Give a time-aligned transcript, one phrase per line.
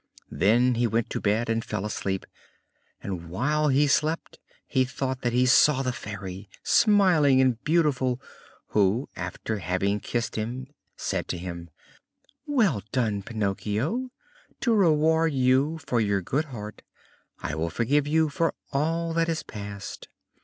[0.31, 2.25] Then he went to bed and fell asleep.
[3.03, 8.19] And whilst he slept he thought that he saw the Fairy, smiling and beautiful,
[8.69, 10.65] who, after having kissed him,
[10.97, 11.69] said to him:
[12.47, 14.09] "Well done, Pinocchio!
[14.61, 16.81] To reward you for your good heart
[17.37, 20.07] I will forgive you for all that is past.